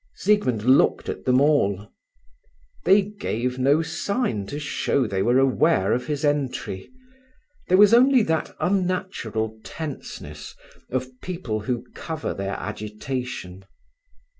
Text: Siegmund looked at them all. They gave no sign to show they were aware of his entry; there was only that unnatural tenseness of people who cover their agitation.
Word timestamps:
Siegmund 0.15 0.63
looked 0.63 1.09
at 1.09 1.25
them 1.25 1.39
all. 1.39 1.91
They 2.85 3.03
gave 3.03 3.59
no 3.59 3.83
sign 3.83 4.47
to 4.47 4.57
show 4.57 5.05
they 5.05 5.21
were 5.21 5.37
aware 5.37 5.93
of 5.93 6.07
his 6.07 6.25
entry; 6.25 6.89
there 7.67 7.77
was 7.77 7.93
only 7.93 8.23
that 8.23 8.55
unnatural 8.59 9.59
tenseness 9.63 10.55
of 10.89 11.21
people 11.21 11.59
who 11.59 11.83
cover 11.93 12.33
their 12.33 12.53
agitation. 12.55 13.63